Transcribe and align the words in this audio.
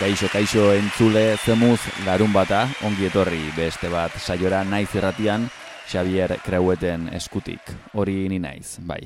Kaixo, 0.00 0.30
kaixo 0.32 0.62
entzule 0.72 1.36
zemuz 1.44 1.80
larun 2.06 2.32
bata, 2.32 2.62
ongi 2.88 3.04
etorri 3.10 3.42
beste 3.52 3.90
bat 3.92 4.14
saiora 4.16 4.62
naiz 4.64 4.88
erratian, 4.96 5.44
Xavier 5.90 6.38
Kreueten 6.40 7.10
eskutik, 7.12 7.68
hori 7.92 8.22
ni 8.32 8.38
naiz, 8.40 8.78
bai. 8.88 9.02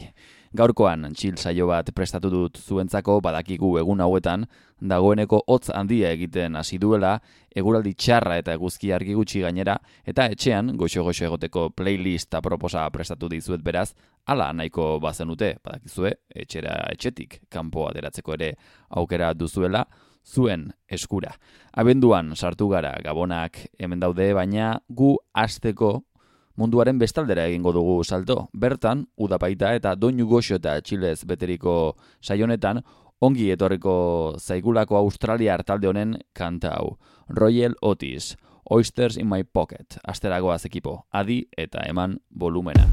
Gaurkoan, 0.55 1.09
txil 1.19 1.35
saio 1.35 1.67
bat 1.67 1.91
prestatu 1.91 2.31
dut 2.31 2.61
zuentzako 2.63 3.17
badakigu 3.27 3.73
egun 3.81 4.05
hauetan, 4.07 4.47
dagoeneko 4.79 5.41
hotz 5.51 5.73
handia 5.75 6.15
egiten 6.15 6.55
hasi 6.61 6.79
duela, 6.79 7.17
eguraldi 7.51 7.97
txarra 7.99 8.39
eta 8.39 8.55
eguzki 8.55 8.95
argi 8.95 9.19
gutxi 9.19 9.43
gainera, 9.43 9.75
eta 10.07 10.29
etxean, 10.31 10.77
goxo-goxo 10.79 11.27
egoteko 11.27 11.69
playlist 11.75 12.39
proposa 12.39 12.87
prestatu 12.95 13.35
dizuet 13.35 13.67
beraz, 13.67 13.89
ala 14.31 14.53
nahiko 14.55 15.01
bazenute, 15.03 15.57
badakizue, 15.59 16.15
etxera 16.31 16.85
etxetik, 16.95 17.41
kanpoa 17.51 17.91
deratzeko 17.99 18.39
ere 18.39 18.55
aukera 18.95 19.35
duzuela, 19.35 19.89
zuen 20.25 20.73
eskura. 20.89 21.35
Abenduan 21.73 22.35
sartu 22.37 22.69
gara 22.69 22.97
gabonak 23.05 23.67
hemen 23.79 24.01
daude, 24.01 24.33
baina 24.35 24.81
gu 24.89 25.17
asteko 25.33 26.03
munduaren 26.57 26.99
bestaldera 26.99 27.47
egingo 27.49 27.73
dugu 27.73 28.03
salto. 28.05 28.49
Bertan, 28.53 29.07
udapaita 29.17 29.75
eta 29.75 29.95
doinu 29.95 30.27
goxo 30.27 30.59
eta 30.61 30.79
txilez 30.81 31.25
beteriko 31.27 31.97
saionetan, 32.23 32.83
ongi 33.21 33.51
etorriko 33.55 34.37
zaigulako 34.39 34.99
Australia 35.01 35.55
hartalde 35.55 35.89
honen 35.91 36.19
kanta 36.33 36.77
hau. 36.79 36.97
Royal 37.29 37.75
Otis, 37.83 38.35
Oysters 38.71 39.19
in 39.19 39.29
my 39.29 39.45
pocket, 39.45 39.99
asteragoaz 40.09 40.65
ekipo, 40.65 41.03
adi 41.13 41.45
eta 41.57 41.85
eman 41.89 42.17
volumena. 42.31 42.89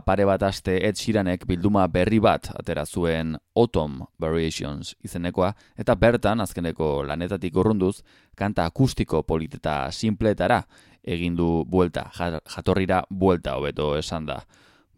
Pare 0.00 0.24
bat 0.28 0.42
aste 0.42 0.74
Ed 0.84 0.98
Sheeranek 0.98 1.46
bilduma 1.48 1.86
berri 1.88 2.18
bat 2.20 2.50
atera 2.54 2.84
zuen 2.86 3.36
Autumn 3.56 4.02
Variations 4.20 4.94
izenekoa 5.04 5.52
eta 5.76 5.94
bertan 5.94 6.40
azkeneko 6.40 7.04
lanetatik 7.08 7.56
urrunduz 7.56 8.02
kanta 8.36 8.66
akustiko 8.68 9.22
politeta 9.22 9.90
simpletara 9.92 10.62
egin 11.08 11.36
du 11.36 11.64
buelta, 11.64 12.10
jatorrira 12.14 13.02
buelta 13.10 13.56
hobeto 13.56 13.96
esan 13.96 14.26
da. 14.26 14.42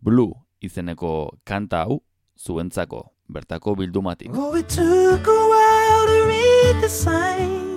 Blue 0.00 0.34
izeneko 0.60 1.39
kanta 1.44 1.84
hau 1.84 2.00
zuentzako 2.39 3.05
bertako 3.28 3.77
bildumatik. 3.77 4.33
Oh, 4.34 4.56
it 4.56 4.69
took 4.69 5.27
a 5.27 5.41
while 5.53 6.06
to 6.06 6.27
read 6.27 6.83
the 6.83 6.89
signs 6.89 7.71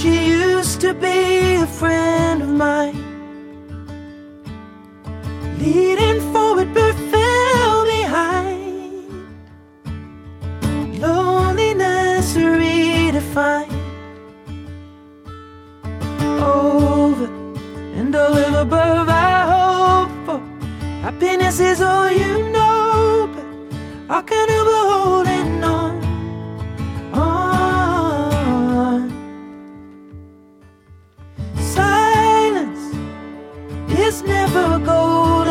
She 0.00 0.28
used 0.28 0.80
to 0.80 0.94
be 0.94 1.56
a 1.56 1.66
friend 1.66 2.42
of 2.42 2.48
mine 2.48 3.13
leading 5.58 6.20
forward 6.32 6.72
but 6.74 6.94
fell 7.10 7.84
behind. 7.84 9.28
Loneliness 11.00 12.34
redefined. 12.36 13.72
Over 16.40 17.28
and 17.98 18.14
over 18.14 18.58
above, 18.58 19.08
I 19.08 19.40
hope 19.52 20.12
for 20.26 20.40
happiness 21.02 21.60
is 21.60 21.80
all 21.80 22.10
you 22.10 22.50
know, 22.50 23.28
but 23.34 23.46
I 24.10 24.22
on. 25.64 25.94
on. 27.12 29.10
Silence 31.56 32.82
is 33.98 34.22
never 34.22 34.78
gold. 34.78 35.43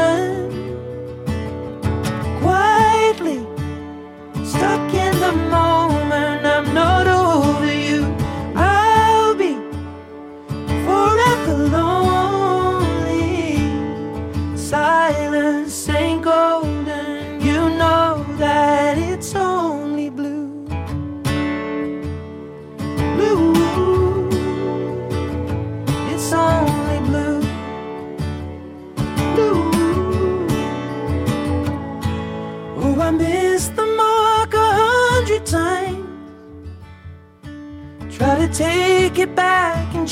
moment. 5.54 6.46
I'm 6.46 6.74
not 6.74 7.03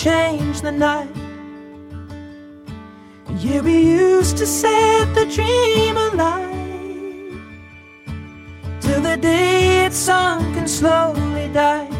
change 0.01 0.61
the 0.61 0.71
night. 0.71 1.15
Yeah, 3.37 3.61
we 3.61 3.77
used 3.81 4.35
to 4.37 4.47
set 4.47 5.13
the 5.13 5.25
dream 5.27 5.95
alive 5.95 7.37
till 8.81 9.01
the 9.01 9.15
day 9.17 9.85
it 9.85 9.93
sunk 9.93 10.57
and 10.57 10.67
slowly 10.67 11.49
died. 11.53 11.90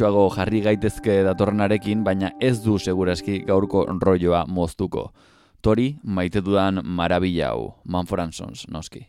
Intentsuago 0.00 0.30
jarri 0.32 0.62
gaitezke 0.64 1.14
datorrenarekin, 1.26 2.00
baina 2.00 2.30
ez 2.40 2.62
du 2.64 2.78
seguraski 2.80 3.42
gaurko 3.44 3.82
rolloa 4.00 4.46
moztuko. 4.48 5.10
Tori 5.60 5.90
maite 6.02 6.40
dudan 6.40 6.80
marabila 6.82 7.50
hau, 7.50 7.74
Manford 7.84 8.32
Sons, 8.32 8.64
noski. 8.72 9.04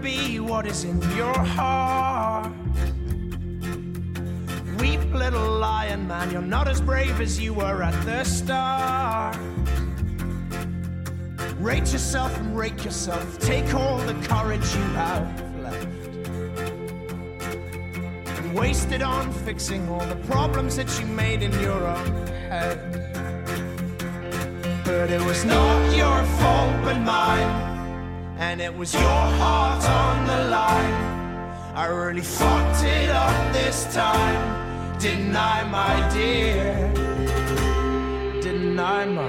Be 0.00 0.40
what 0.40 0.66
is 0.66 0.84
in 0.84 1.00
your 1.16 1.38
heart. 1.38 2.52
Weep, 4.78 5.00
little 5.12 5.58
lion 5.58 6.06
man. 6.08 6.30
You're 6.30 6.40
not 6.40 6.68
as 6.68 6.80
brave 6.80 7.20
as 7.20 7.38
you 7.38 7.52
were 7.52 7.82
at 7.82 8.04
the 8.04 8.24
start. 8.24 9.36
Rate 11.58 11.92
yourself 11.92 12.34
and 12.38 12.56
rake 12.56 12.84
yourself. 12.84 13.38
Take 13.38 13.74
all 13.74 13.98
the 13.98 14.14
courage 14.26 14.74
you 14.74 14.82
have 14.94 15.60
left. 15.60 15.86
And 18.38 18.54
waste 18.54 18.92
it 18.92 19.02
on 19.02 19.30
fixing 19.32 19.86
all 19.90 20.06
the 20.06 20.16
problems 20.26 20.76
that 20.76 20.98
you 20.98 21.06
made 21.06 21.42
in 21.42 21.52
your 21.60 21.86
own 21.86 22.26
head. 22.48 22.78
But 24.84 25.10
it 25.10 25.22
was 25.26 25.44
not 25.44 25.94
your 25.94 26.24
fault 26.38 26.84
but 26.84 26.98
mine. 27.00 27.69
And 28.40 28.58
it 28.62 28.74
was 28.74 28.94
your 28.94 29.02
heart 29.02 29.84
on 29.84 30.26
the 30.26 30.48
line. 30.48 30.94
I 31.74 31.88
really 31.88 32.22
fucked 32.22 32.82
it 32.82 33.10
up 33.10 33.52
this 33.52 33.84
time. 33.94 34.98
Didn't 34.98 35.36
I, 35.36 35.62
my 35.64 36.08
dear? 36.08 36.90
Didn't 38.40 38.80
I, 38.80 39.04
my 39.04 39.28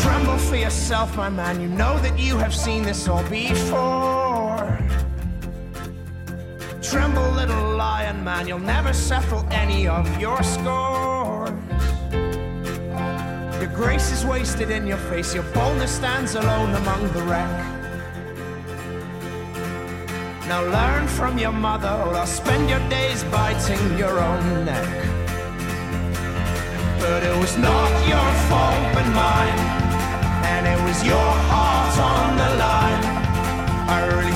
Tremble 0.00 0.38
for 0.38 0.54
yourself, 0.54 1.16
my 1.16 1.28
man. 1.28 1.60
You 1.60 1.66
know 1.66 1.98
that 1.98 2.16
you 2.16 2.38
have 2.38 2.54
seen 2.54 2.84
this 2.84 3.08
all 3.08 3.24
before. 3.24 4.23
Man. 8.24 8.48
You'll 8.48 8.58
never 8.58 8.94
settle 8.94 9.46
any 9.50 9.86
of 9.86 10.06
your 10.18 10.42
scores. 10.42 11.50
Your 13.60 13.72
grace 13.74 14.10
is 14.10 14.24
wasted 14.24 14.70
in 14.70 14.86
your 14.86 15.02
face. 15.10 15.34
Your 15.34 15.44
boldness 15.52 15.92
stands 15.92 16.34
alone 16.34 16.74
among 16.74 17.02
the 17.12 17.22
wreck. 17.22 17.54
Now 20.48 20.62
learn 20.78 21.06
from 21.06 21.38
your 21.38 21.52
mother, 21.52 21.88
or 21.88 22.14
I'll 22.14 22.26
spend 22.26 22.70
your 22.70 22.82
days 22.88 23.22
biting 23.24 23.98
your 23.98 24.18
own 24.18 24.64
neck. 24.64 24.88
But 27.00 27.22
it 27.22 27.36
was 27.36 27.56
not 27.58 27.90
your 28.08 28.28
fault 28.48 28.94
but 28.94 29.06
mine 29.22 29.58
and 30.52 30.66
it 30.66 30.80
was 30.88 31.04
your 31.04 31.30
heart 31.50 31.96
on 32.12 32.36
the 32.42 32.50
line. 32.64 33.04
I 33.94 33.98
really 34.16 34.33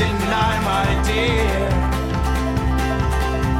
didn't 0.00 0.32
my 0.72 0.88
dear? 1.08 1.68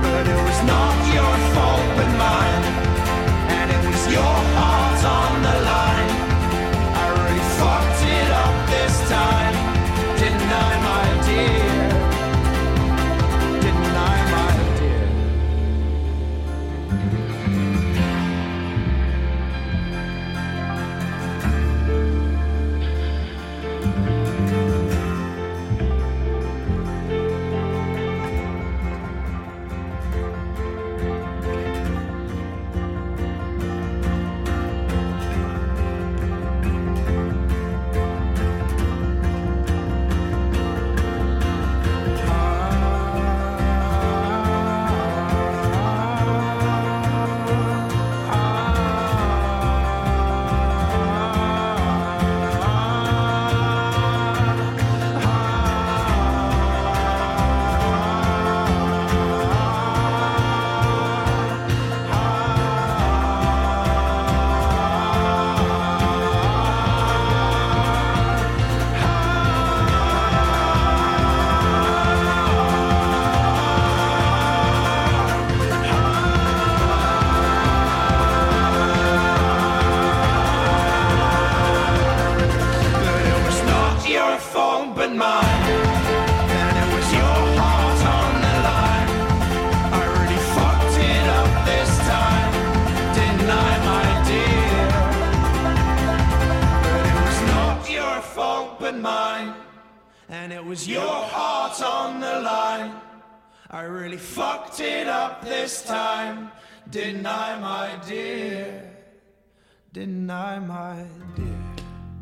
But 0.04 0.24
it 0.34 0.40
was 0.48 0.60
not 0.72 0.96
your 1.16 1.34
fault 1.52 1.86
but 1.96 2.10
mine, 2.24 2.64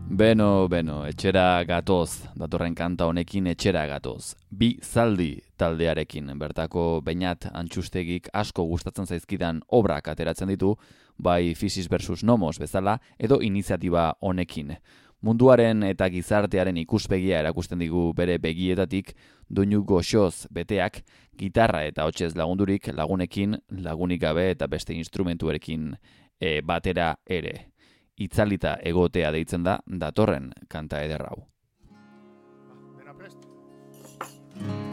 Beno, 0.09 0.69
beno, 0.73 1.03
etxera 1.05 1.63
gatoz, 1.69 2.25
datorren 2.41 2.73
kanta 2.75 3.05
honekin 3.11 3.51
etxera 3.51 3.83
gatoz. 3.91 4.33
Bi 4.49 4.71
zaldi 4.81 5.43
taldearekin, 5.61 6.31
bertako 6.41 7.03
bainat 7.05 7.51
antxustegik 7.53 8.31
asko 8.33 8.65
gustatzen 8.71 9.05
zaizkidan 9.05 9.61
obrak 9.69 10.09
ateratzen 10.09 10.49
ditu, 10.49 10.79
bai 11.19 11.53
Fisis 11.55 11.91
versus 11.93 12.25
Nomos 12.25 12.57
bezala, 12.59 12.99
edo 13.19 13.43
iniziatiba 13.45 14.15
honekin. 14.21 14.79
Munduaren 15.21 15.83
eta 15.83 16.09
gizartearen 16.09 16.77
ikuspegia 16.81 17.41
erakusten 17.43 17.79
digu 17.83 18.15
bere 18.17 18.39
begietatik, 18.39 19.13
doinu 19.51 19.83
goxoz 19.85 20.47
beteak, 20.55 21.03
gitarra 21.37 21.83
eta 21.85 22.07
hotxez 22.09 22.33
lagundurik 22.39 22.89
lagunekin, 22.95 23.59
lagunik 23.85 24.23
gabe 24.23 24.51
eta 24.55 24.67
beste 24.71 24.95
instrumentuarekin 24.95 25.93
e, 26.41 26.61
batera 26.63 27.15
ere 27.27 27.73
itzalita 28.17 28.79
egotea 28.83 29.31
deitzen 29.31 29.63
da 29.63 29.79
datorren 29.87 30.53
kanta 30.69 31.03
ederrau. 31.07 31.47
estaltzen 34.59 34.88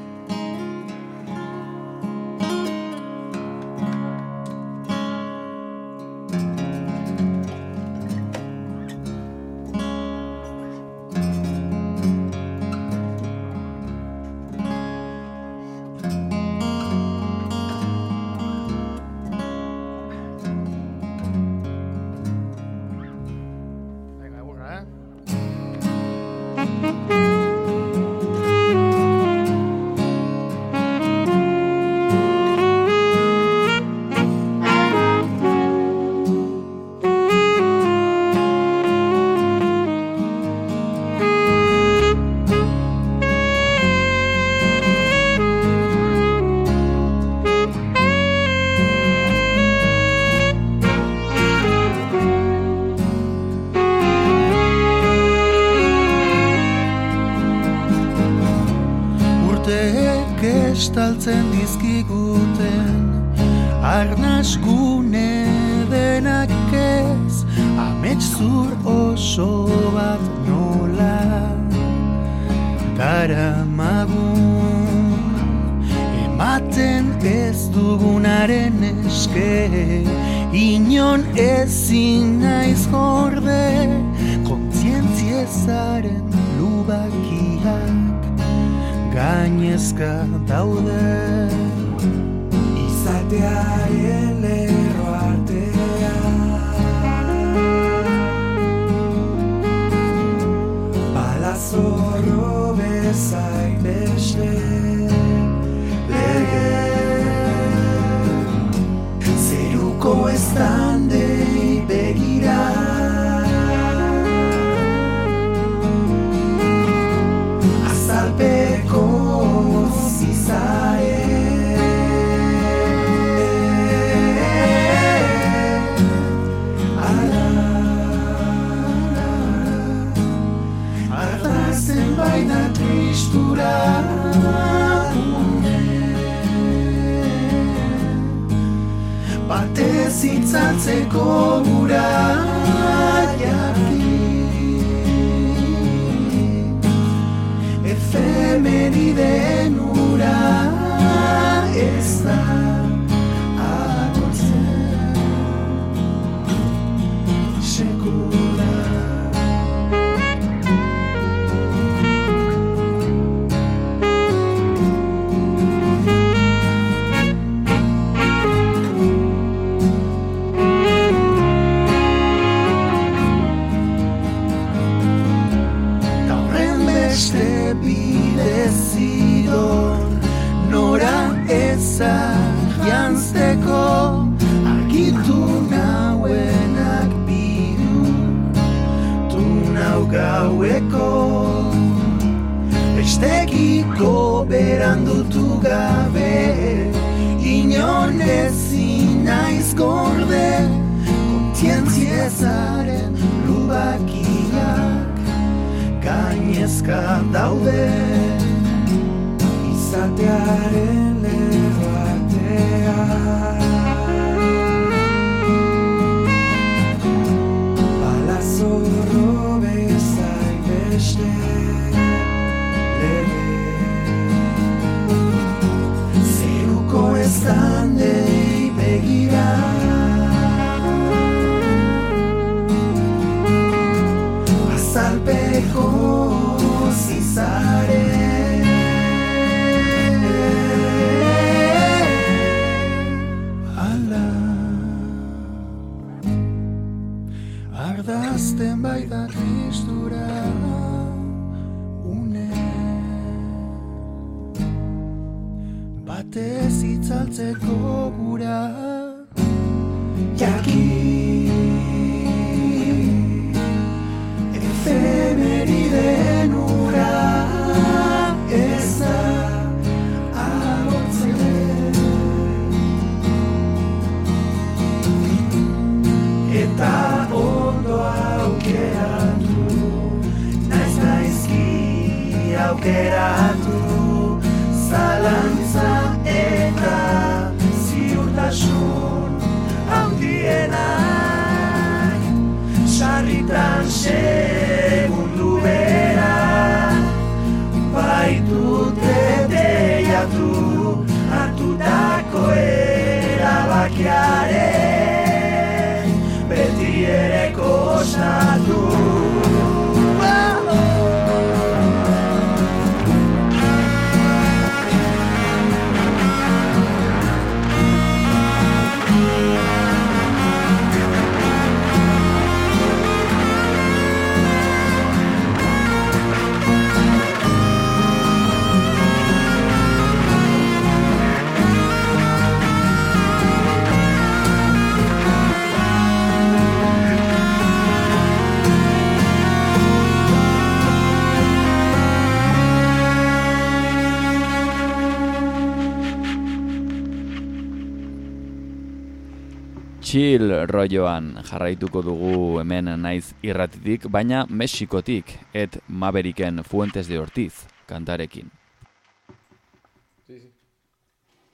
Chill 350.15 350.47
rolloan 350.71 351.25
jarraituko 351.43 351.99
dugu 352.07 352.59
hemen 352.61 352.87
naiz 353.03 353.33
irratitik, 353.43 354.05
baina 354.07 354.45
Mexikotik, 354.47 355.33
et 355.51 355.75
Maveriken 355.89 356.63
Fuentes 356.63 357.09
de 357.09 357.19
Ortiz 357.19 357.67
kantarekin. 357.85 358.47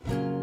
Ya 0.06 0.41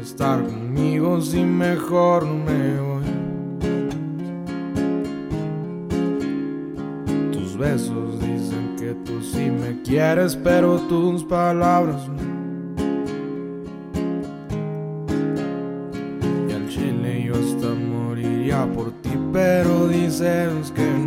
estar 0.00 0.42
conmigo, 0.42 1.20
si 1.20 1.42
mejor 1.42 2.26
me 2.26 2.80
voy. 2.80 3.04
Tus 7.32 7.56
besos 7.56 8.18
dicen 8.20 8.76
que 8.78 8.94
tú 9.04 9.20
sí 9.22 9.50
me 9.50 9.82
quieres, 9.82 10.36
pero 10.36 10.78
tus 10.88 11.22
palabras 11.24 12.08
no. 12.08 12.30
Y 16.48 16.52
al 16.52 16.68
chile 16.68 17.24
yo 17.26 17.34
hasta 17.34 17.74
moriría 17.74 18.66
por 18.74 18.90
ti, 19.02 19.10
pero 19.32 19.88
dices 19.88 20.72
que 20.74 20.99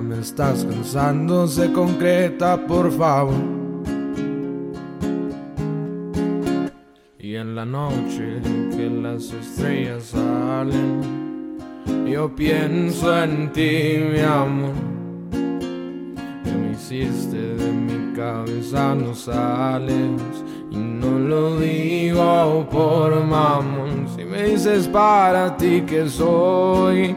me 0.00 0.20
estás 0.20 0.64
cansando. 0.64 1.46
Se 1.46 1.72
concreta, 1.72 2.66
por 2.66 2.90
favor. 2.90 3.34
Y 7.18 7.34
en 7.34 7.54
la 7.54 7.64
noche 7.64 8.40
que 8.70 8.88
las 8.90 9.32
estrellas 9.32 10.04
salen, 10.04 11.58
yo 12.06 12.34
pienso 12.34 13.22
en 13.22 13.52
ti, 13.52 13.98
mi 14.12 14.20
amor. 14.20 14.72
Que 16.44 16.52
me 16.52 16.72
hiciste 16.72 17.36
de 17.36 17.72
mi 17.72 18.16
cabeza, 18.16 18.94
no 18.94 19.14
sales. 19.14 20.44
Y 20.70 20.76
no 20.76 21.18
lo 21.18 21.58
digo 21.58 22.66
por 22.70 23.24
mamón. 23.24 24.08
Si 24.16 24.24
me 24.24 24.44
dices 24.44 24.88
para 24.88 25.56
ti 25.56 25.82
que 25.82 26.08
soy, 26.08 27.14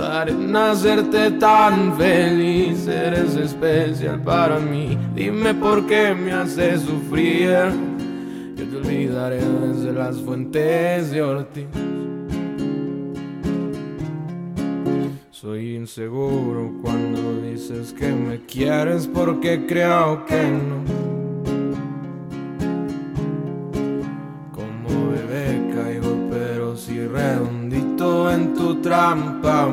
no 0.00 0.06
dudaré 0.06 0.32
en 0.32 0.56
hacerte 0.56 1.30
tan 1.32 1.96
feliz. 1.96 2.86
Eres 2.86 3.36
especial 3.36 4.20
para 4.22 4.58
mí. 4.58 4.96
Dime 5.14 5.54
por 5.54 5.86
qué 5.86 6.14
me 6.14 6.32
haces 6.32 6.82
sufrir. 6.82 7.70
Yo 8.56 8.64
te 8.66 8.76
olvidaré 8.76 9.40
desde 9.40 9.92
las 9.92 10.16
fuentes 10.20 11.10
de 11.10 11.22
Ortiz. 11.22 11.66
Soy 15.30 15.76
inseguro 15.76 16.70
cuando 16.82 17.40
dices 17.40 17.94
que 17.94 18.12
me 18.12 18.44
quieres 18.44 19.06
porque 19.06 19.64
creo 19.66 20.26
que 20.26 20.42
no. 20.50 20.84
Como 24.52 25.10
bebé 25.12 25.72
caigo, 25.74 26.28
pero 26.30 26.76
si 26.76 27.06
redondito 27.06 28.30
en 28.30 28.52
tu 28.52 28.82
trampa, 28.82 29.66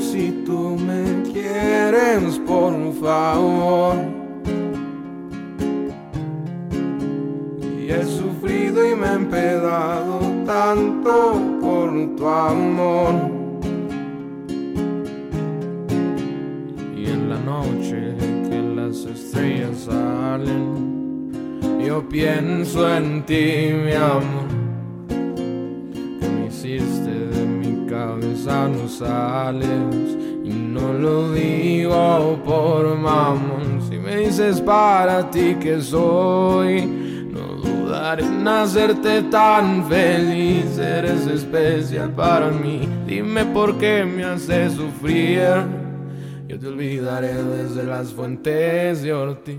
si 0.00 0.42
tú 0.44 0.76
me 0.76 1.22
quieres, 1.32 2.38
por 2.46 2.74
favor. 2.94 3.96
Y 7.80 7.90
he 7.90 8.04
sufrido 8.04 8.86
y 8.90 8.94
me 8.94 9.06
he 9.06 9.14
empedado 9.14 10.20
tanto 10.44 11.40
por 11.60 11.90
tu 12.16 12.28
amor. 12.28 13.14
Y 16.94 17.06
en 17.06 17.30
la 17.30 17.38
noche 17.38 18.14
que 18.48 18.62
las 18.76 19.06
estrellas 19.06 19.86
salen, 19.86 21.30
yo 21.84 22.06
pienso 22.08 22.94
en 22.94 23.24
ti, 23.24 23.70
mi 23.84 23.92
amor. 23.92 24.48
Que 25.08 26.28
me 26.28 26.46
hiciste 26.48 27.21
cabeza, 28.02 28.68
no 28.68 28.88
sales. 28.88 30.16
Y 30.44 30.50
no 30.50 30.92
lo 30.92 31.32
digo 31.32 32.40
por 32.44 32.96
mamón. 32.96 33.80
Si 33.88 33.96
me 33.96 34.16
dices 34.16 34.60
para 34.60 35.30
ti 35.30 35.56
que 35.60 35.80
soy, 35.80 36.84
no 37.30 37.54
dudaré 37.62 38.24
en 38.24 38.46
hacerte 38.46 39.22
tan 39.24 39.84
feliz. 39.86 40.78
Eres 40.78 41.26
especial 41.26 42.10
para 42.10 42.48
mí. 42.50 42.88
Dime 43.06 43.44
por 43.46 43.78
qué 43.78 44.04
me 44.04 44.24
haces 44.24 44.74
sufrir. 44.74 45.40
Yo 46.48 46.58
te 46.58 46.66
olvidaré 46.66 47.34
desde 47.34 47.84
las 47.84 48.12
fuentes 48.12 49.02
de 49.02 49.12
Ortiz. 49.12 49.58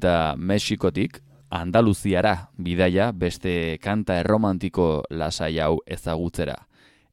Eta 0.00 0.32
Mexikotik, 0.34 1.18
Andaluziara 1.52 2.32
bidaia 2.56 3.10
beste 3.12 3.76
kanta 3.84 4.16
erromantiko 4.22 4.86
lasai 5.12 5.58
hau 5.60 5.74
ezagutzera. 5.84 6.54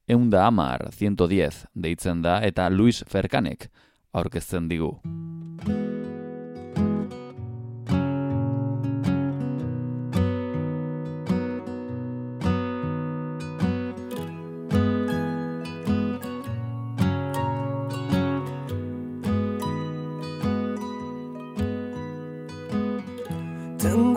Eunda 0.08 0.46
amar, 0.46 0.86
110, 0.96 1.66
deitzen 1.76 2.24
da, 2.24 2.38
eta 2.40 2.70
Luis 2.72 3.04
Ferkanek 3.04 3.68
aurkezten 4.16 4.72
digu. 4.72 4.94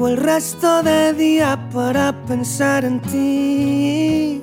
El 0.08 0.18
resto 0.18 0.82
de 0.82 1.14
día 1.14 1.70
para 1.72 2.12
pensar 2.26 2.84
en 2.84 3.00
ti. 3.02 4.42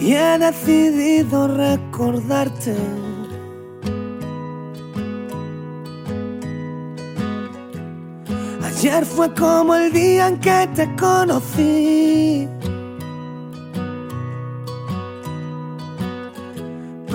Y 0.00 0.14
he 0.14 0.38
decidido 0.38 1.48
recordarte. 1.48 2.76
Ayer 8.64 9.04
fue 9.04 9.34
como 9.34 9.74
el 9.74 9.92
día 9.92 10.28
en 10.28 10.38
que 10.38 10.68
te 10.74 10.94
conocí. 10.96 12.48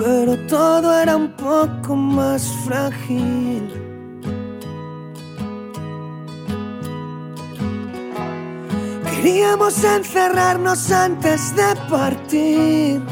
Pero 0.02 0.34
todo 0.48 0.98
era 0.98 1.14
un 1.14 1.28
poco 1.32 1.94
más 1.94 2.42
frágil. 2.64 3.68
Queríamos 9.04 9.84
encerrarnos 9.84 10.90
antes 10.90 11.54
de 11.54 11.76
partir. 11.90 13.02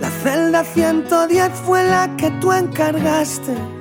La 0.00 0.10
celda 0.10 0.64
110 0.64 1.52
fue 1.64 1.84
la 1.84 2.16
que 2.16 2.30
tú 2.40 2.50
encargaste. 2.52 3.79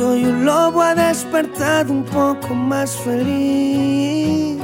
Y 0.00 0.02
hoy 0.02 0.24
un 0.24 0.46
lobo 0.46 0.80
ha 0.80 0.94
despertado 0.94 1.92
un 1.92 2.04
poco 2.04 2.54
más 2.54 2.96
feliz. 2.96 4.58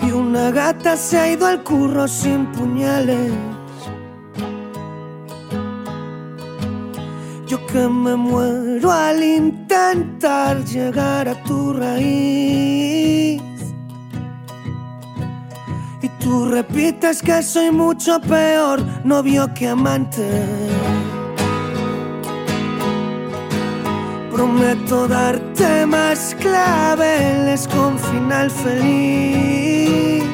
Y 0.00 0.12
una 0.12 0.52
gata 0.52 0.96
se 0.96 1.18
ha 1.18 1.32
ido 1.32 1.44
al 1.48 1.64
curro 1.64 2.06
sin 2.06 2.46
puñales. 2.52 3.32
Yo 7.48 7.66
que 7.66 7.88
me 7.88 8.14
muero 8.14 8.92
al 8.92 9.20
intentar 9.24 10.64
llegar 10.64 11.28
a 11.28 11.34
tu 11.42 11.72
raíz. 11.72 13.42
Y 16.00 16.08
tú 16.20 16.46
repites 16.46 17.20
que 17.20 17.42
soy 17.42 17.72
mucho 17.72 18.20
peor 18.20 18.80
novio 19.04 19.52
que 19.52 19.66
amante. 19.66 20.83
Prometo 24.34 25.06
darte 25.06 25.86
más 25.86 26.34
claveles 26.40 27.68
con 27.68 27.96
final 27.96 28.50
feliz. 28.50 30.24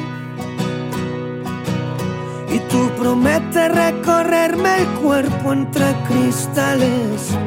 Y 2.51 2.57
tú 2.67 2.89
prometes 2.97 3.71
recorrerme 3.71 4.79
el 4.79 4.87
cuerpo 5.03 5.53
entre 5.53 5.93
cristales. 6.07 7.37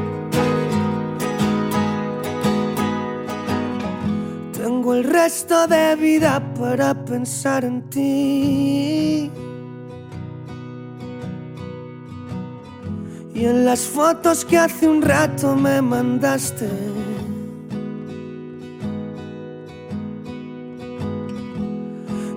Tengo 4.52 4.94
el 4.94 5.02
resto 5.02 5.66
de 5.66 5.96
vida 5.96 6.40
para 6.54 6.94
pensar 7.04 7.64
en 7.64 7.82
ti. 7.90 9.43
Y 13.44 13.46
en 13.46 13.66
las 13.66 13.82
fotos 13.82 14.42
que 14.42 14.56
hace 14.56 14.88
un 14.88 15.02
rato 15.02 15.54
me 15.54 15.82
mandaste. 15.82 16.66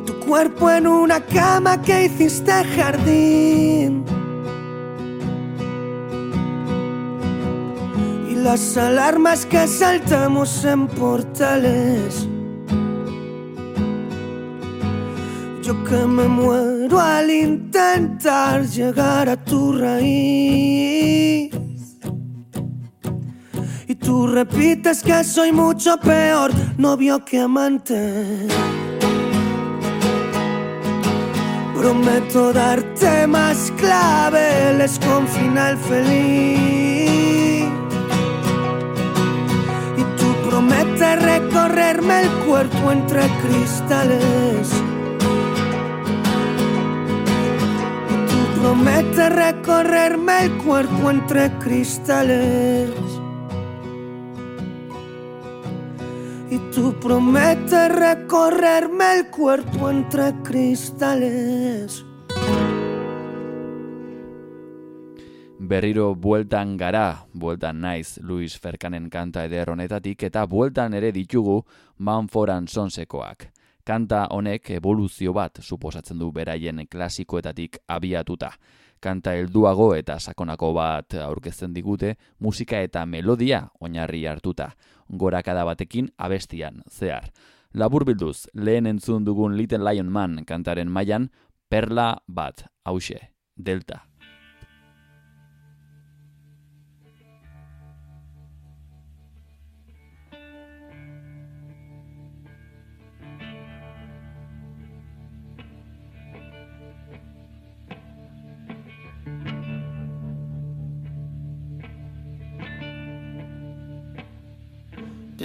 Tu 0.06 0.20
cuerpo 0.28 0.70
en 0.70 0.86
una 0.86 1.22
cama 1.22 1.82
que 1.82 2.08
hiciste 2.08 2.52
jardín. 2.76 4.04
Y 8.30 8.36
las 8.36 8.76
alarmas 8.76 9.46
que 9.46 9.66
saltamos 9.66 10.66
en 10.66 10.90
portales. 10.90 12.28
Yo 15.68 15.84
que 15.84 15.98
me 15.98 16.30
muero 16.30 16.98
al 16.98 17.30
intentar 17.30 18.66
llegar 18.66 19.28
a 19.28 19.36
tu 19.36 19.74
raíz. 19.74 21.52
Y 23.86 23.96
tú 23.96 24.28
repites 24.28 25.04
que 25.04 25.26
soy 25.26 25.52
mucho 25.52 25.98
peor 25.98 26.52
novio 26.78 27.26
que 27.26 27.42
amante. 27.42 28.48
Prometo 31.78 32.54
darte 32.54 33.28
más 33.28 33.70
claveles 33.76 34.98
con 35.00 35.28
final 35.28 35.78
feliz. 35.80 37.68
Y 39.98 40.04
tú 40.16 40.34
prometes 40.50 41.22
recorrerme 41.22 42.22
el 42.22 42.30
cuerpo 42.46 42.90
entre 42.90 43.28
cristales. 43.42 44.77
Promete 48.68 49.30
recorrerme 49.30 50.44
el 50.44 50.58
cuerpo 50.58 51.10
entre 51.10 51.50
cristales. 51.58 52.90
Y 56.52 56.58
tú 56.76 56.94
prometes 57.00 57.96
recorrerme 57.96 59.20
el 59.20 59.28
cuerpo 59.28 59.90
entre 59.90 60.34
cristales. 60.44 62.04
Berriro 65.60 66.14
bueltan 66.16 66.76
gara, 66.76 67.26
bueltan 67.32 67.80
naiz 67.80 68.18
Luis 68.18 68.60
Ferkanen 68.60 69.10
kanta 69.10 69.46
eder 69.46 69.70
honetatik 69.70 70.24
eta 70.24 70.44
bueltan 70.46 70.94
ere 70.94 71.14
ditugu 71.14 71.64
Manforan 72.00 72.68
Sonsekoak. 72.68 73.48
Kanta 73.88 74.26
honek 74.36 74.74
evoluzio 74.76 75.32
bat 75.32 75.62
suposatzen 75.64 76.18
du 76.20 76.28
beraien 76.36 76.82
klasikoetatik 76.92 77.78
abiatuta. 77.88 78.50
Kanta 79.00 79.32
helduago 79.38 79.94
eta 79.96 80.18
sakonako 80.20 80.74
bat 80.76 81.16
aurkezten 81.24 81.72
digute 81.72 82.18
musika 82.44 82.82
eta 82.84 83.06
melodia 83.06 83.62
oinarri 83.80 84.26
hartuta, 84.28 84.74
gorakada 85.08 85.64
batekin 85.64 86.10
abestian 86.18 86.82
zehar. 86.92 87.30
Labur 87.74 88.04
bilduz, 88.04 88.50
lehen 88.54 88.92
entzun 88.92 89.24
dugun 89.24 89.56
Little 89.56 89.80
Lion 89.88 90.12
Man 90.12 90.44
kantaren 90.44 90.92
mailan 90.92 91.30
perla 91.70 92.18
bat, 92.28 92.66
hause, 92.84 93.22
delta. 93.56 94.02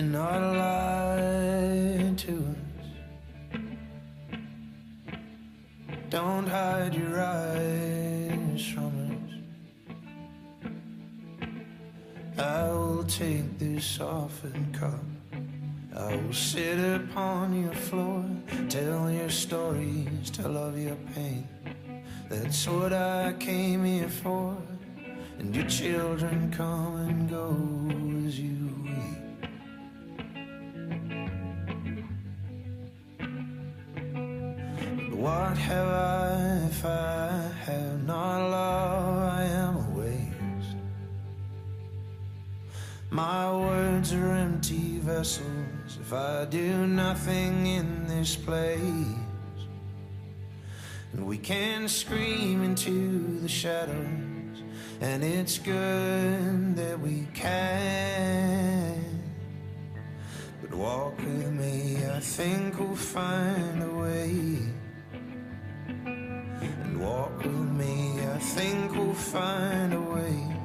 Do 0.03 0.09
not 0.09 0.43
lie 0.57 2.13
to 2.17 2.33
us. 2.51 3.59
Don't 6.11 6.49
hide 6.49 6.93
your 6.93 7.21
eyes 7.21 8.67
from 8.75 8.93
us. 9.13 9.33
I 12.37 12.69
will 12.73 13.05
take 13.05 13.61
this 13.61 13.85
softened 13.85 14.75
cup. 14.75 15.05
I 15.97 16.17
will 16.17 16.33
sit 16.33 16.81
upon 16.97 17.63
your 17.63 17.75
floor, 17.75 18.25
tell 18.69 19.09
your 19.09 19.31
stories, 19.31 20.31
tell 20.33 20.57
of 20.57 20.77
your 20.77 20.99
pain. 21.15 21.47
That's 22.29 22.67
what 22.67 22.93
I 22.93 23.35
came 23.39 23.85
here 23.85 24.09
for. 24.09 24.57
And 25.39 25.55
your 25.55 25.69
children 25.69 26.51
come 26.51 26.97
and 26.97 27.31
go 27.31 28.02
nothing 47.13 47.67
in 47.67 48.07
this 48.07 48.37
place. 48.37 49.61
And 51.13 51.27
we 51.27 51.37
can 51.37 51.87
scream 51.87 52.63
into 52.63 53.39
the 53.41 53.49
shadows, 53.49 54.63
and 55.03 55.23
it's 55.23 55.59
good 55.59 56.75
that 56.75 56.99
we 56.99 57.29
can. 57.35 59.05
But 60.63 60.73
walk 60.73 61.19
with 61.19 61.53
me, 61.53 61.99
I 62.07 62.21
think 62.21 62.81
we'll 62.81 62.97
find 62.97 63.83
a 63.83 63.95
way. 64.05 64.57
And 65.89 66.99
walk 66.99 67.37
with 67.45 67.73
me, 67.83 68.23
I 68.37 68.39
think 68.39 68.95
we'll 68.97 69.13
find 69.13 69.93
a 69.93 70.01
way. 70.01 70.62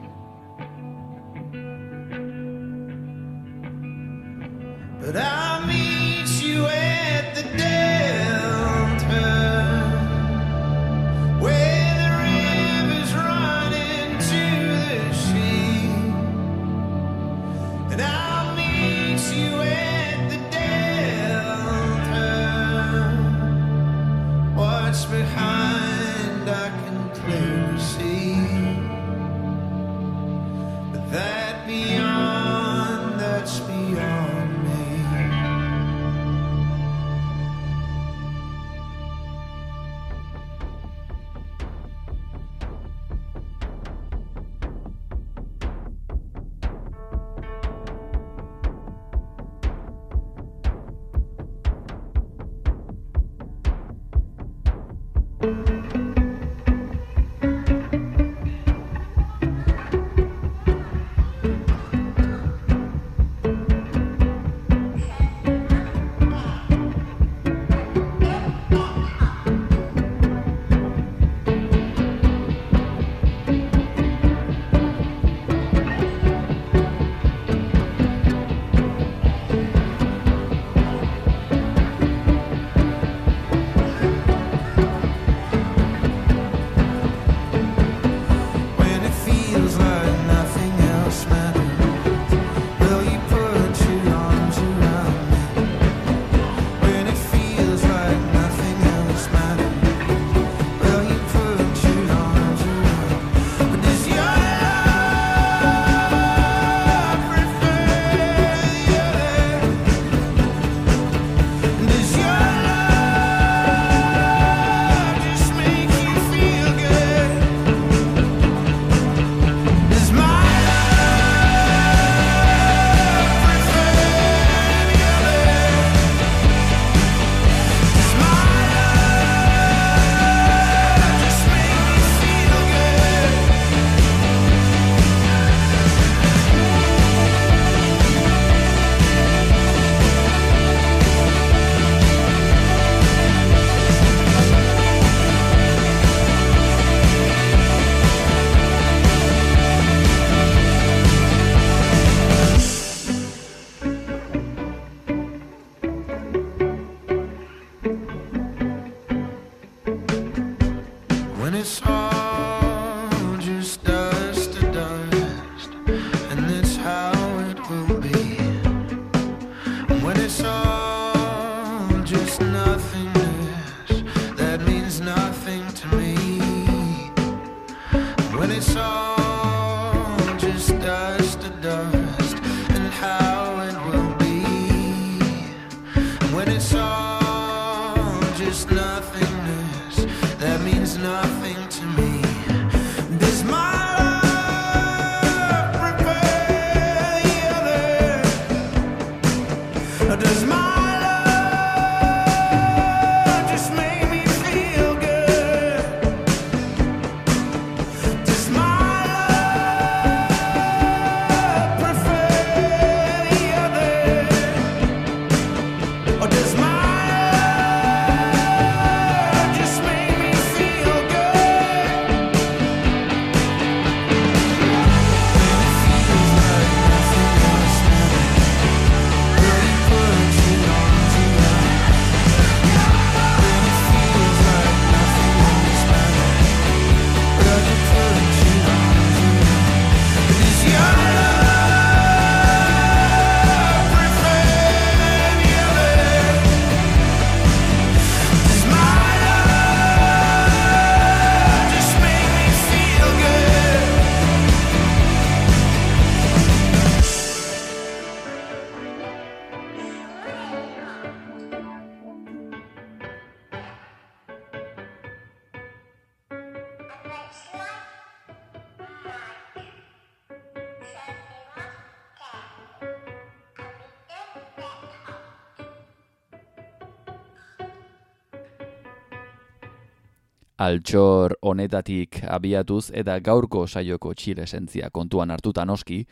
Altxor 280.68 281.38
honetatik 281.42 282.20
abiatuz 282.28 282.90
eta 283.02 283.18
gaurko 283.24 283.66
saioko 283.68 284.14
txile 284.14 284.44
esentzia 284.48 284.90
kontuan 284.92 285.32
hartuta 285.32 285.66
noski, 285.66 286.04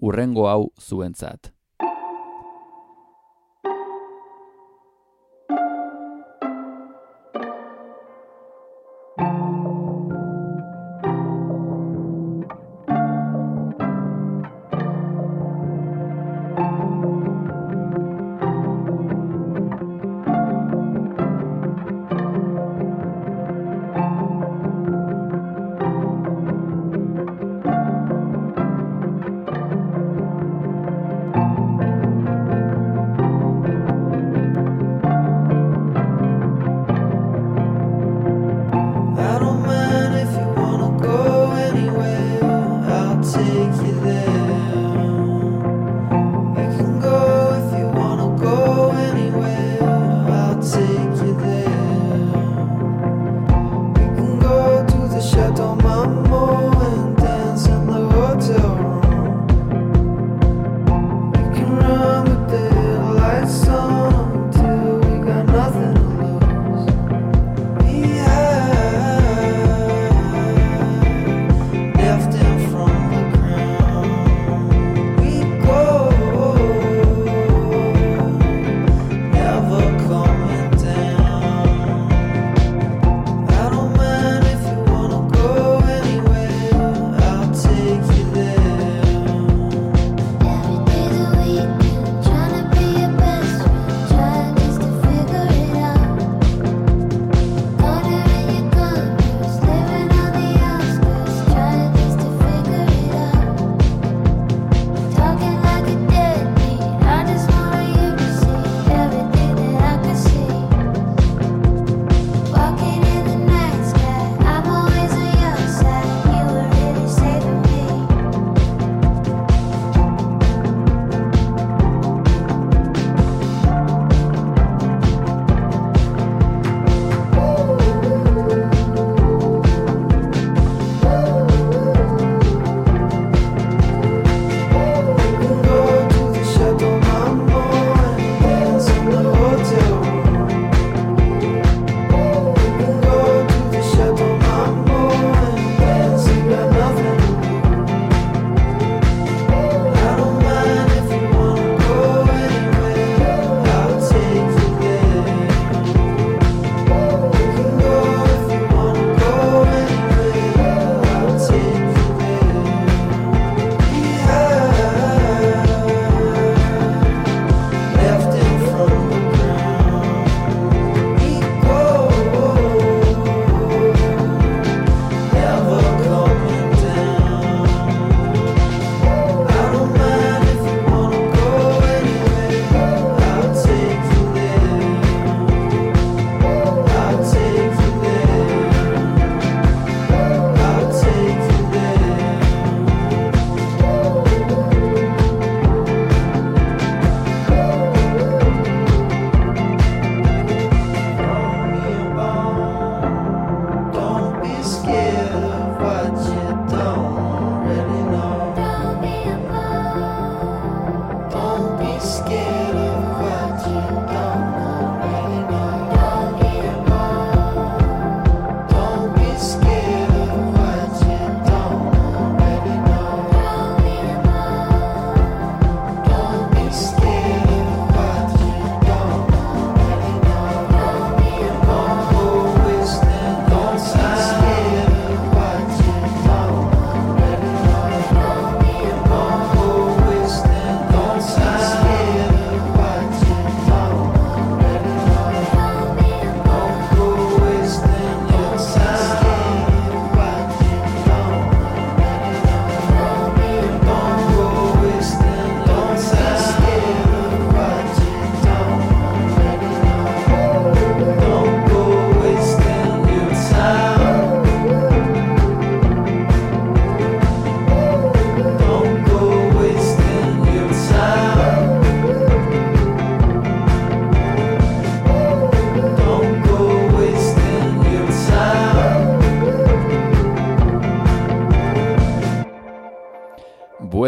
urrengo 0.00 0.46
hau 0.48 0.70
zuentzat. 0.80 1.52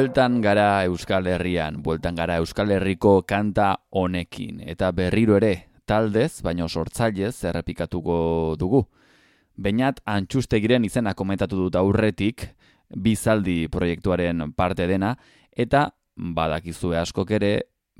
Bueltan 0.00 0.40
gara 0.40 0.84
Euskal 0.88 1.26
Herrian, 1.26 1.82
bueltan 1.82 2.14
gara 2.16 2.38
Euskal 2.40 2.70
Herriko 2.72 3.18
kanta 3.28 3.82
honekin, 3.92 4.62
eta 4.64 4.88
berriro 4.96 5.34
ere, 5.36 5.66
taldez, 5.84 6.40
baino 6.40 6.70
sortzailez, 6.72 7.34
errepikatuko 7.44 8.14
dugu. 8.56 8.80
Bainat 9.60 9.98
antxustegiren 10.08 10.86
izena 10.88 11.12
komentatu 11.12 11.58
dut 11.58 11.76
aurretik, 11.76 12.46
bizaldi 12.96 13.66
proiektuaren 13.68 14.54
parte 14.56 14.86
dena, 14.88 15.10
eta 15.52 15.90
badakizue 16.16 16.96
askok 16.96 17.34
ere, 17.36 17.50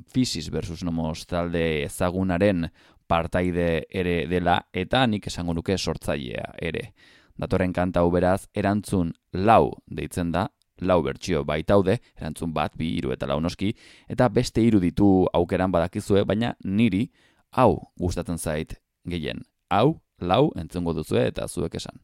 Fisis 0.08 0.48
versus 0.48 0.80
Nomos 0.82 1.26
talde 1.28 1.82
ezagunaren 1.82 2.70
partaide 3.06 3.84
ere 3.92 4.22
dela, 4.30 4.62
eta 4.72 5.04
nik 5.04 5.28
esango 5.28 5.52
nuke 5.52 5.76
sortzailea 5.76 6.54
ere. 6.56 6.94
Datorren 7.36 7.76
kanta 7.76 8.06
beraz 8.08 8.46
erantzun 8.56 9.12
lau 9.36 9.74
deitzen 9.84 10.32
da, 10.32 10.48
lau 10.80 11.00
bertsio 11.02 11.44
baitaude, 11.44 11.98
erantzun 12.18 12.52
bat, 12.56 12.76
bi, 12.76 12.92
hiru 12.98 13.12
eta 13.14 13.28
lau 13.30 13.40
noski, 13.40 13.72
eta 14.08 14.28
beste 14.28 14.62
hiru 14.64 14.80
ditu 14.80 15.26
aukeran 15.32 15.72
badakizue, 15.72 16.24
baina 16.24 16.54
niri 16.64 17.08
hau 17.52 17.92
gustatzen 17.98 18.38
zait 18.38 18.76
gehien. 19.08 19.44
Hau, 19.70 20.00
lau, 20.20 20.50
entzungo 20.56 20.94
duzue 20.96 21.26
eta 21.30 21.48
zuek 21.48 21.74
esan. 21.80 22.00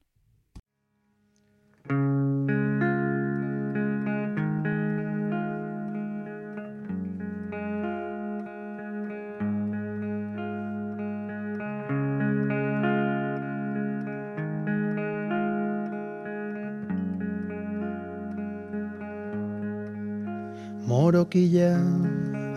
Morokila 21.06 21.78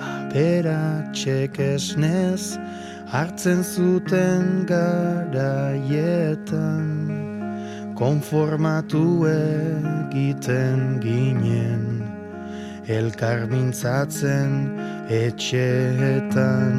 apera 0.02 1.06
txekesnez 1.14 2.58
hartzen 3.14 3.62
zuten 3.62 4.66
garaietan 4.72 6.08
konformatu 7.94 9.04
egiten 9.34 10.98
ginen 11.06 12.02
elkar 12.98 13.46
mintzatzen 13.54 14.52
etxeetan. 15.22 16.76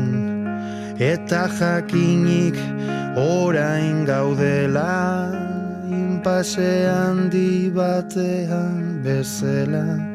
Eta 0.98 1.46
jakinik 1.54 2.58
orain 3.14 4.02
gaudela 4.10 4.98
inpase 5.86 6.72
handi 6.90 7.70
batean 7.70 9.04
bezela 9.06 10.09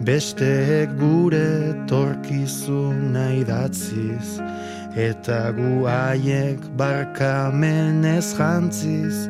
Besteek 0.00 0.88
gure 0.96 1.76
torkizuna 1.84 3.26
idatziz 3.36 4.40
Eta 4.96 5.52
gu 5.52 5.84
haiek 5.84 6.62
barkamenez 6.80 8.32
jantziz. 8.32 9.28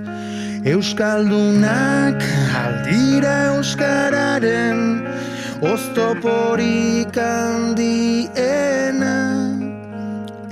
Euskaldunak 0.63 2.23
aldira 2.55 3.35
Euskararen 3.57 5.03
Oztoporik 5.73 7.19
handiena 7.19 9.17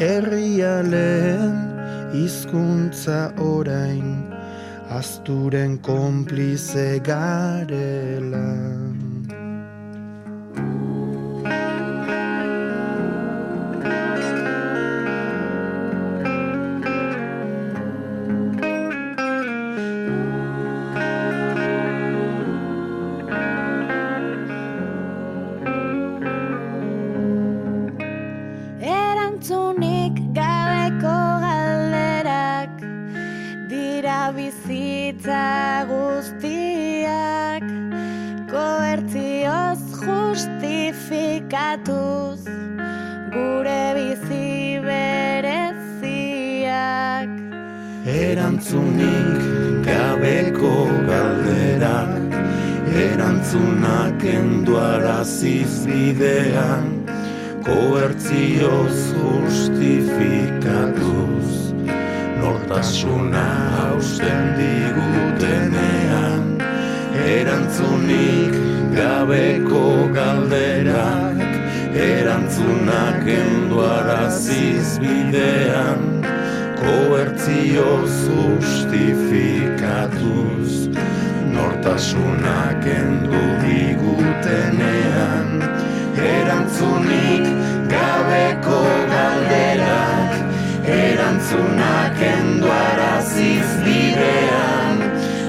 Herrialen 0.03 1.55
hizkuntza 2.11 3.31
orain 3.39 4.19
Azturen 4.91 5.79
konplize 5.79 6.99
garela 7.07 8.78
bizitza 34.69 35.89
guztiak 35.89 37.65
koertzioz 38.51 39.81
justifikatuz 40.05 42.41
gure 43.33 43.95
bizi 43.97 44.81
bereziak. 44.85 46.09
Erantzunik 48.07 49.41
gabeko 49.89 50.77
galderak 51.09 52.13
Erantzunak 53.09 54.21
enduaraziz 54.25 55.75
bidean 55.87 56.87
Koertzioz 57.65 58.99
justifikatuz 59.17 60.58
Nortasuna 62.69 63.49
hausten 63.81 64.53
digutenean 64.59 66.61
Erantzunik 67.17 68.53
gabeko 68.93 70.13
galderak 70.13 71.41
Erantzunak 71.97 73.25
enduaraziz 73.37 75.01
bidean 75.01 76.21
koertzioz 76.83 78.13
justifikatuz 78.29 80.93
nortasunak 81.57 82.85
endu 82.99 83.43
digutenean 83.65 85.49
erantzunik 86.37 87.45
gabeko 87.97 88.81
galderak 89.17 90.18
erantzunak 90.89 92.17
endu 92.23 92.71
araziz 92.73 93.69
bidean 93.85 94.97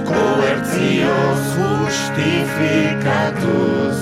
koertzioz 0.10 1.44
justifikatuz 1.56 4.00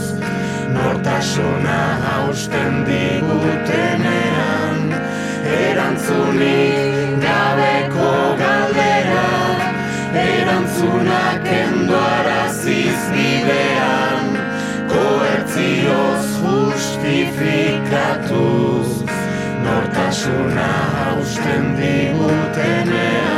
nortasuna 0.73 1.81
hausten 2.05 2.73
digutenean 2.89 4.79
erantzunik 5.61 6.81
gabeko 7.27 8.13
galderak 8.41 9.61
erantzunak 10.23 11.45
endoaraziz 11.61 13.01
bidean 13.13 14.27
koertzioz 14.93 16.25
justifikatuz 16.41 18.76
nortasuna 19.67 20.67
hausten 21.03 21.75
digutenean. 21.77 23.37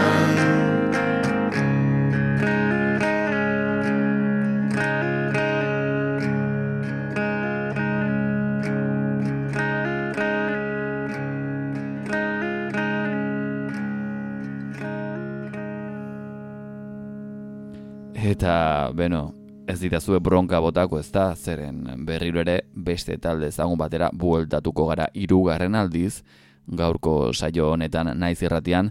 Eta, 18.30 18.92
beno, 18.94 19.39
ez 19.70 19.78
ditazue 19.80 20.18
bronka 20.20 20.58
botako 20.60 20.98
ez 20.98 21.12
da, 21.14 21.36
zeren 21.36 21.84
berriro 22.06 22.42
ere 22.42 22.64
beste 22.74 23.20
talde 23.22 23.52
ezagun 23.52 23.78
batera 23.78 24.10
bueltatuko 24.14 24.88
gara 24.90 25.06
hirugarren 25.14 25.76
aldiz, 25.78 26.24
gaurko 26.66 27.34
saio 27.34 27.70
honetan 27.76 28.10
naiz 28.18 28.42
irratian, 28.42 28.90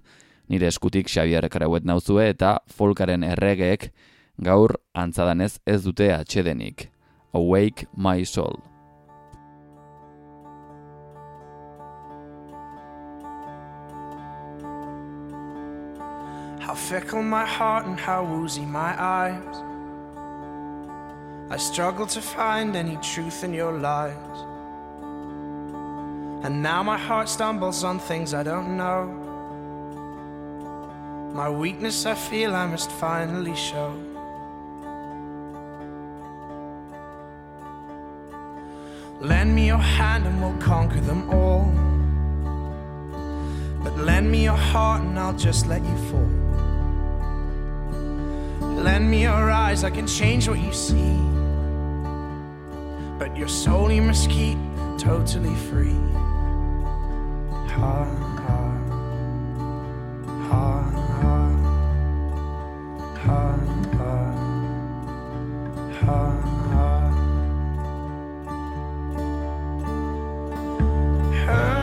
nire 0.48 0.68
eskutik 0.70 1.10
Xavier 1.10 1.48
Krauet 1.50 1.84
nauzue 1.84 2.28
eta 2.30 2.58
folkaren 2.70 3.26
erregeek 3.26 3.90
gaur 4.38 4.76
antzadanez 4.94 5.58
ez 5.66 5.82
dute 5.82 6.12
atxedenik. 6.14 6.88
Awake 7.34 7.88
my 7.96 8.22
soul. 8.24 8.62
How 16.60 16.74
fickle 16.74 17.22
my 17.22 17.44
heart 17.44 17.86
and 17.86 17.98
how 17.98 18.22
woozy 18.24 18.62
my 18.62 18.94
eyes. 18.96 19.77
I 21.50 21.56
struggle 21.56 22.06
to 22.08 22.20
find 22.20 22.76
any 22.76 22.96
truth 22.96 23.42
in 23.42 23.54
your 23.54 23.72
lies. 23.72 24.14
And 26.44 26.62
now 26.62 26.82
my 26.82 26.98
heart 26.98 27.28
stumbles 27.28 27.84
on 27.84 27.98
things 27.98 28.34
I 28.34 28.42
don't 28.42 28.76
know. 28.76 29.06
My 31.32 31.48
weakness 31.48 32.04
I 32.04 32.14
feel 32.14 32.54
I 32.54 32.66
must 32.66 32.90
finally 32.92 33.56
show. 33.56 33.96
Lend 39.20 39.54
me 39.54 39.66
your 39.68 39.78
hand 39.78 40.26
and 40.26 40.42
we'll 40.42 40.58
conquer 40.58 41.00
them 41.00 41.30
all. 41.30 41.64
But 43.82 43.96
lend 43.96 44.30
me 44.30 44.44
your 44.44 44.56
heart 44.56 45.00
and 45.02 45.18
I'll 45.18 45.32
just 45.32 45.66
let 45.66 45.82
you 45.82 45.96
fall. 46.10 46.28
Lend 48.84 49.10
me 49.10 49.22
your 49.22 49.50
eyes, 49.50 49.82
I 49.82 49.90
can 49.90 50.06
change 50.06 50.46
what 50.46 50.58
you 50.58 50.72
see. 50.72 51.37
But 53.18 53.36
your 53.36 53.48
soul 53.48 53.90
you 53.90 54.02
must 54.02 54.30
keep 54.30 54.58
totally 54.96 55.54
free. 55.54 55.96
Ha, 57.50 58.04
ha, 58.44 58.78
ha, 60.48 60.82
ha, 63.16 63.48
ha, 63.96 64.28
ha, 66.00 66.20
ha, 66.46 67.10
ha. 71.44 71.77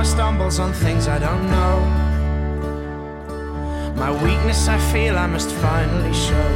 Heart 0.00 0.06
stumbles 0.08 0.58
on 0.58 0.72
things 0.72 1.08
I 1.08 1.18
don't 1.18 1.46
know. 1.50 1.76
My 3.96 4.10
weakness 4.24 4.66
I 4.66 4.78
feel 4.92 5.18
I 5.18 5.26
must 5.26 5.50
finally 5.56 6.14
show. 6.14 6.50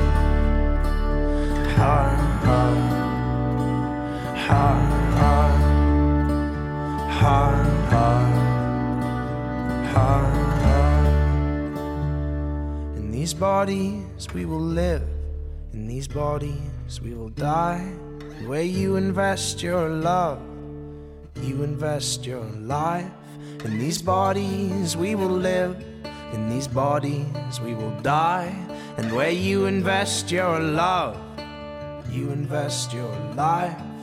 Ha 1.77 1.97
ha 2.47 2.65
ha 4.47 4.67
ha 5.17 5.41
ha 7.19 7.47
ha 7.91 8.11
ha 9.93 10.09
ha. 10.09 10.11
In 12.97 13.11
these 13.11 13.35
bodies 13.35 14.27
we 14.33 14.47
will 14.47 14.69
live, 14.85 15.07
in 15.75 15.87
these 15.87 16.09
bodies 16.09 16.99
we 17.03 17.13
will 17.13 17.29
die. 17.29 17.85
Where 18.47 18.63
you 18.63 18.97
invest 18.97 19.63
your 19.63 19.91
love, 19.91 20.41
you 21.43 21.63
invest 21.63 22.25
your 22.25 22.45
life. 22.79 23.11
In 23.65 23.79
these 23.79 24.03
bodies 24.03 24.95
we 24.95 25.15
will 25.15 25.29
live, 25.29 25.83
in 26.35 26.51
these 26.51 26.69
bodies 26.69 27.61
we 27.65 27.75
will 27.75 27.99
die. 28.03 28.55
And 28.99 29.11
where 29.13 29.31
you 29.31 29.65
invest 29.65 30.31
your 30.31 30.61
love, 30.61 31.17
you 32.11 32.31
invest 32.31 32.93
your 32.93 33.17
life. 33.35 33.94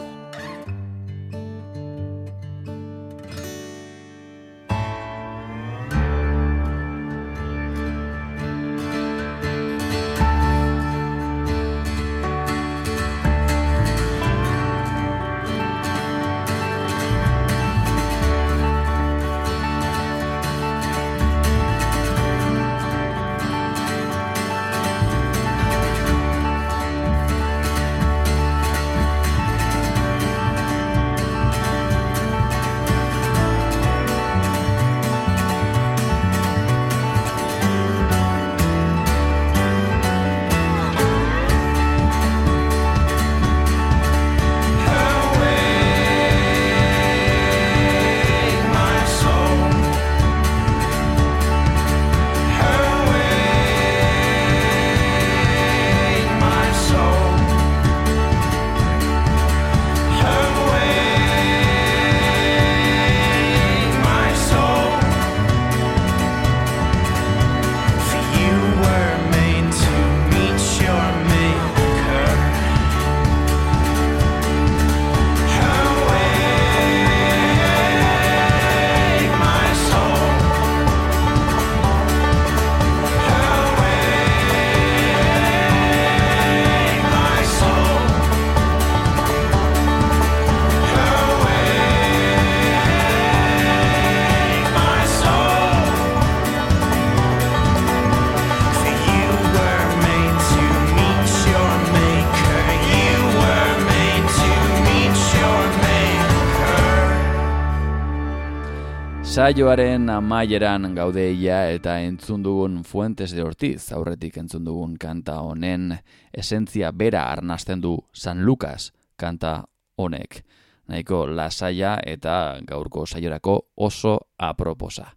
Saioaren 109.42 110.04
amaieran 110.14 110.84
gaudeia 110.94 111.64
eta 111.74 111.96
entzun 112.06 112.44
dugun 112.46 112.76
Fuentes 112.86 113.32
de 113.34 113.42
Ortiz 113.42 113.88
aurretik 113.98 114.36
entzun 114.38 114.68
dugun 114.68 114.92
kanta 115.02 115.40
honen 115.42 115.96
esentzia 116.30 116.92
bera 116.94 117.24
arnasten 117.32 117.82
du 117.82 117.96
San 118.14 118.46
Lucas 118.46 118.92
kanta 119.18 119.64
honek. 119.98 120.44
Nahiko 120.88 121.24
lasaia 121.26 121.96
eta 122.06 122.36
gaurko 122.70 123.08
saiorako 123.08 123.56
oso 123.78 124.14
aproposa. 124.38 125.08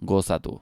Gozatu. 0.00 0.56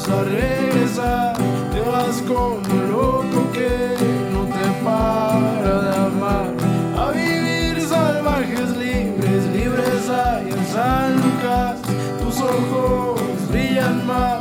Vas 0.00 0.08
a 0.08 0.24
regresar, 0.24 1.36
te 1.72 1.80
vas 1.80 2.22
como 2.22 2.60
loco 2.90 3.52
que 3.52 3.96
no 4.32 4.44
te 4.46 4.84
para 4.84 5.82
de 5.82 5.96
amar. 5.96 6.54
A 6.96 7.10
vivir 7.12 7.80
salvajes 7.86 8.76
libres, 8.76 9.46
libres 9.52 10.08
hay 10.08 10.50
en 10.50 10.66
San 10.66 11.16
Lucas, 11.16 11.80
tus 12.20 12.40
ojos 12.40 13.20
brillan 13.50 14.06
más 14.06 14.39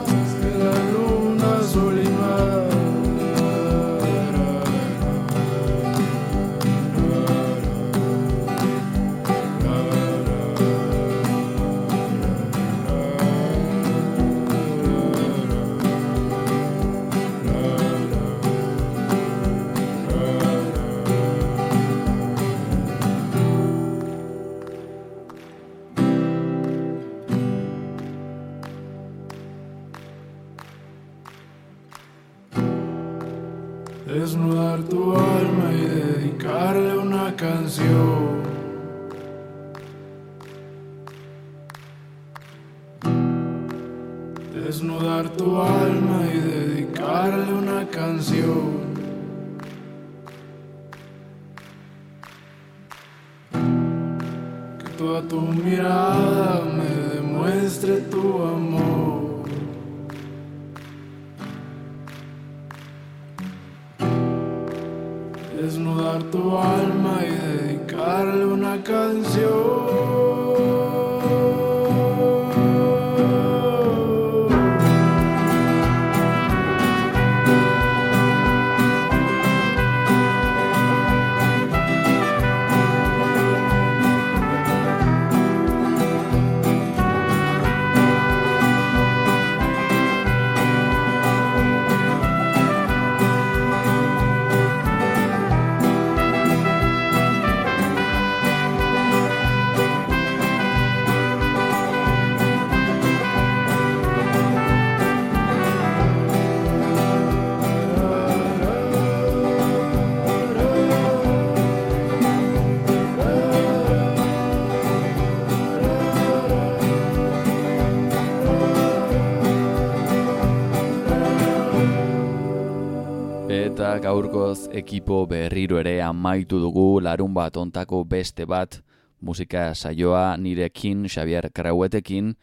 ekipo 124.80 125.25
berriro 125.27 125.77
ere 125.80 125.99
amaitu 126.01 126.59
dugu 126.59 127.01
larun 127.03 127.34
bat 127.36 127.57
ontako 127.59 128.05
beste 128.07 128.45
bat 128.47 128.80
musika 129.21 129.73
saioa 129.75 130.38
nirekin 130.38 131.07
Xavier 131.07 131.49
Krauetekin. 131.53 132.36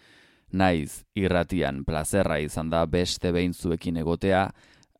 Naiz 0.53 1.03
irratian 1.17 1.83
plazerra 1.85 2.39
izan 2.39 2.71
da 2.71 2.85
beste 2.87 3.33
behin 3.33 3.55
zuekin 3.55 3.97
egotea. 3.97 4.51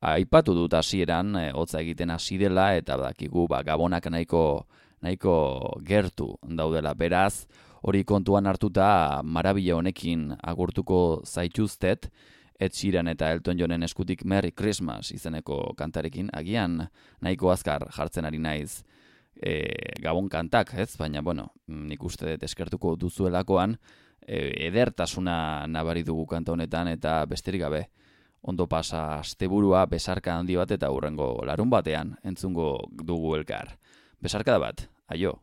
Aipatu 0.01 0.55
dut 0.57 0.75
hasieran 0.75 1.37
e, 1.37 1.51
hotza 1.53 1.81
egiten 1.81 2.11
hasi 2.11 2.39
dela 2.41 2.73
eta 2.77 2.97
badakigu 2.97 3.47
ba, 3.49 3.63
gabonak 3.63 4.09
nahiko 4.11 4.67
nahiko 5.03 5.37
gertu 5.85 6.33
daudela. 6.43 6.95
Beraz 6.95 7.47
hori 7.83 8.05
kontuan 8.05 8.49
hartuta 8.49 9.21
marabila 9.23 9.77
honekin 9.77 10.33
agurtuko 10.43 11.23
zaituztet 11.25 12.11
Ed 12.59 12.73
Sheeran 12.73 13.09
eta 13.09 13.31
Elton 13.33 13.59
Johnen 13.59 13.83
eskutik 13.83 14.25
Merry 14.25 14.53
Christmas 14.53 15.11
izeneko 15.13 15.75
kantarekin, 15.77 16.31
agian 16.33 16.87
nahiko 17.21 17.51
azkar 17.53 17.89
jartzen 17.93 18.25
ari 18.25 18.39
naiz 18.39 18.83
e, 19.37 19.61
gabon 20.01 20.29
kantak, 20.29 20.73
ez? 20.75 20.97
Baina, 20.97 21.23
bueno, 21.23 21.51
nik 21.67 22.03
uste 22.05 22.33
dut 22.33 22.47
eskertuko 22.49 22.97
duzuelakoan, 22.97 23.77
e, 24.23 24.67
edertasuna 24.69 25.67
nabari 25.69 26.03
dugu 26.03 26.27
kanta 26.27 26.57
honetan 26.57 26.89
eta 26.89 27.21
besterik 27.29 27.67
gabe 27.67 27.87
ondo 28.47 28.67
pasa 28.67 29.19
asteburua 29.19 29.87
besarka 29.91 30.37
handi 30.39 30.57
bat 30.57 30.71
eta 30.71 30.91
hurrengo 30.95 31.43
larun 31.45 31.71
batean 31.71 32.15
entzungo 32.25 32.79
dugu 32.91 33.35
elkar. 33.37 33.77
Besarka 34.23 34.53
da 34.53 34.59
bat, 34.63 34.87
aio. 35.09 35.41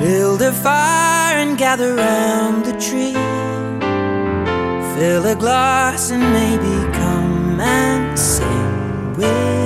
Build 0.00 0.42
a 0.42 0.52
fire 0.52 1.38
and 1.38 1.56
gather 1.56 1.94
round 1.94 2.66
the 2.66 2.74
tree. 2.78 3.85
Fill 4.96 5.26
a 5.26 5.34
glass 5.34 6.10
and 6.10 6.22
maybe 6.22 6.90
come 6.96 7.60
and 7.60 8.18
sing 8.18 9.12
with 9.18 9.65